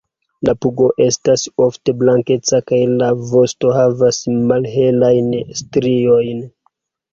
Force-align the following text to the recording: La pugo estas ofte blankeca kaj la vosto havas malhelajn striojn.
La 0.47 0.53
pugo 0.65 0.85
estas 1.03 1.43
ofte 1.65 1.93
blankeca 1.99 2.61
kaj 2.71 2.81
la 3.03 3.11
vosto 3.35 3.75
havas 3.77 4.23
malhelajn 4.49 5.31
striojn. 5.63 6.45